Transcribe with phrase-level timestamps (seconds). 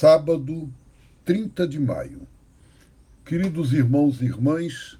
[0.00, 0.72] sábado
[1.26, 2.26] 30 de maio.
[3.22, 4.98] Queridos irmãos e irmãs,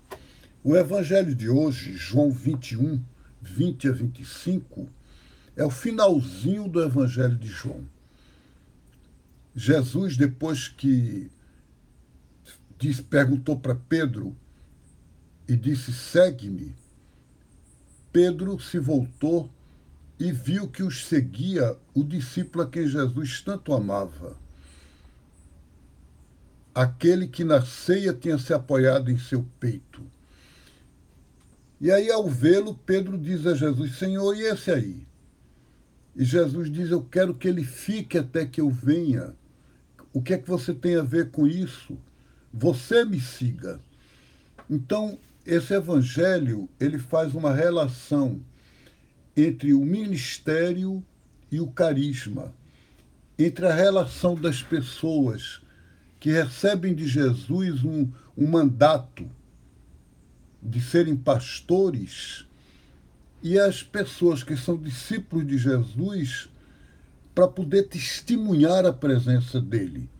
[0.62, 3.02] o evangelho de hoje, João 21,
[3.40, 4.86] 20 a 25,
[5.56, 7.82] é o finalzinho do evangelho de João.
[9.56, 11.30] Jesus, depois que
[13.08, 14.36] perguntou para Pedro
[15.48, 16.74] e disse: segue-me,
[18.12, 19.48] Pedro se voltou
[20.18, 24.36] e viu que os seguia o discípulo a quem Jesus tanto amava.
[26.80, 30.02] Aquele que na ceia tinha se apoiado em seu peito.
[31.78, 35.06] E aí, ao vê-lo, Pedro diz a Jesus: Senhor, e esse aí?
[36.16, 39.34] E Jesus diz: Eu quero que ele fique até que eu venha.
[40.10, 41.98] O que é que você tem a ver com isso?
[42.50, 43.78] Você me siga.
[44.70, 48.40] Então, esse evangelho, ele faz uma relação
[49.36, 51.04] entre o ministério
[51.52, 52.54] e o carisma,
[53.38, 55.60] entre a relação das pessoas
[56.20, 59.28] que recebem de Jesus um, um mandato
[60.62, 62.46] de serem pastores
[63.42, 66.50] e as pessoas que são discípulos de Jesus
[67.34, 70.10] para poder testemunhar a presença dele.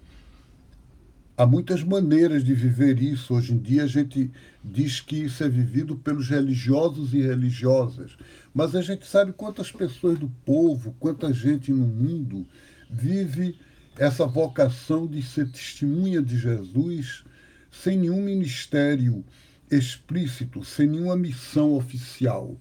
[1.37, 3.35] Há muitas maneiras de viver isso.
[3.35, 4.31] Hoje em dia a gente
[4.65, 8.17] diz que isso é vivido pelos religiosos e religiosas.
[8.55, 12.47] Mas a gente sabe quantas pessoas do povo, quanta gente no mundo
[12.91, 13.59] vive
[14.01, 17.23] essa vocação de ser testemunha de Jesus
[17.71, 19.23] sem nenhum ministério
[19.71, 22.57] explícito, sem nenhuma missão oficial.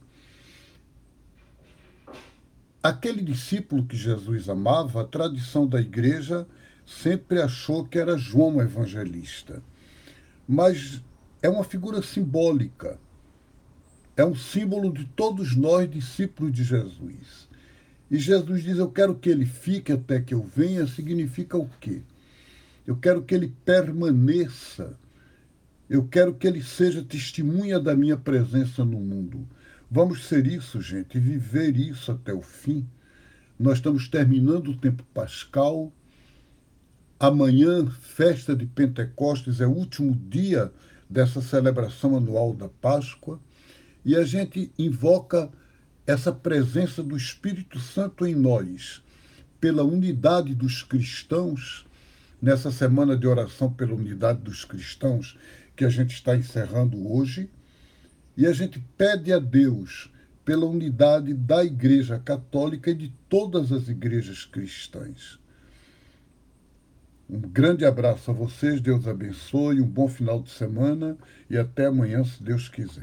[2.83, 6.45] Aquele discípulo que Jesus amava, a tradição da igreja
[6.85, 9.63] sempre achou que era João o evangelista.
[10.45, 11.01] Mas
[11.41, 12.99] é uma figura simbólica.
[14.17, 17.48] É um símbolo de todos nós, discípulos de Jesus.
[18.09, 22.01] E Jesus diz: Eu quero que ele fique até que eu venha, significa o quê?
[22.85, 24.97] Eu quero que ele permaneça.
[25.89, 29.47] Eu quero que ele seja testemunha da minha presença no mundo.
[29.89, 32.87] Vamos ser isso, gente, viver isso até o fim.
[33.59, 35.91] Nós estamos terminando o tempo pascal
[37.19, 40.71] Amanhã, festa de Pentecostes, é o último dia
[41.09, 43.41] dessa celebração anual da Páscoa,
[44.05, 45.49] e a gente invoca
[46.09, 48.99] essa presença do Espírito Santo em nós,
[49.61, 51.85] pela unidade dos cristãos,
[52.41, 55.37] nessa semana de oração pela unidade dos cristãos,
[55.75, 57.47] que a gente está encerrando hoje,
[58.35, 60.11] e a gente pede a Deus
[60.43, 65.37] pela unidade da Igreja Católica e de todas as igrejas cristãs.
[67.29, 71.15] Um grande abraço a vocês, Deus abençoe, um bom final de semana
[71.47, 72.97] e até amanhã, se Deus quiser.